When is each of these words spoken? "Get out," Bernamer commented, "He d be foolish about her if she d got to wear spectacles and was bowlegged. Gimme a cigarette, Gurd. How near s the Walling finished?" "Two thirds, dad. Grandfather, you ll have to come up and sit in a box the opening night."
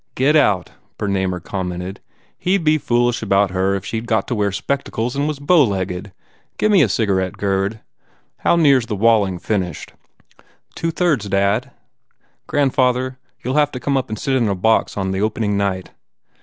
"Get 0.15 0.35
out," 0.35 0.71
Bernamer 0.97 1.39
commented, 1.39 1.99
"He 2.35 2.57
d 2.57 2.63
be 2.63 2.77
foolish 2.79 3.21
about 3.21 3.51
her 3.51 3.75
if 3.75 3.85
she 3.85 3.99
d 3.99 4.07
got 4.07 4.27
to 4.29 4.33
wear 4.33 4.51
spectacles 4.51 5.15
and 5.15 5.27
was 5.27 5.37
bowlegged. 5.37 6.11
Gimme 6.57 6.81
a 6.81 6.89
cigarette, 6.89 7.37
Gurd. 7.37 7.81
How 8.37 8.55
near 8.55 8.77
s 8.77 8.87
the 8.87 8.95
Walling 8.95 9.37
finished?" 9.37 9.93
"Two 10.73 10.89
thirds, 10.89 11.29
dad. 11.29 11.69
Grandfather, 12.47 13.19
you 13.43 13.51
ll 13.51 13.61
have 13.61 13.71
to 13.73 13.79
come 13.79 13.95
up 13.95 14.09
and 14.09 14.17
sit 14.17 14.35
in 14.35 14.49
a 14.49 14.55
box 14.55 14.95
the 14.95 15.21
opening 15.21 15.55
night." 15.55 15.91